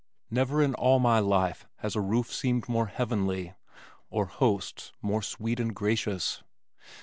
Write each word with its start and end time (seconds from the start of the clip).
Never 0.31 0.63
in 0.63 0.73
all 0.73 0.97
my 0.97 1.19
life 1.19 1.67
has 1.75 1.95
a 1.95 2.01
roof 2.01 2.33
seemed 2.33 2.67
more 2.67 2.87
heavenly, 2.87 3.53
or 4.09 4.25
hosts 4.25 4.93
more 4.99 5.21
sweet 5.21 5.59
and 5.59 5.75
gracious. 5.75 6.41